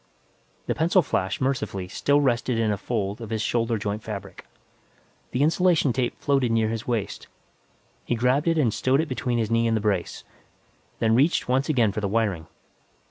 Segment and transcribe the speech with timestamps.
[0.65, 4.47] The pencil flash, mercifully, still rested in a fold of his shoulder joint fabric.
[5.29, 7.27] The insulation tape floated near his waist;
[8.03, 10.23] he grabbed it and stowed it between his knee and the brace,
[10.97, 12.47] then reached once again for the wiring.